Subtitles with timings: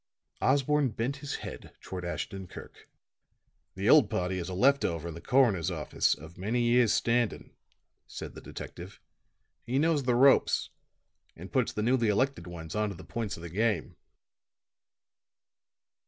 [0.41, 2.89] Osborne bent his head toward Ashton Kirk.
[3.75, 7.53] "The old party is a left over in the coroner's office, of many years' standing,"
[8.07, 8.99] said the detective.
[9.63, 10.71] "He knows the ropes
[11.35, 13.95] and puts the newly elected ones on to the points of the game."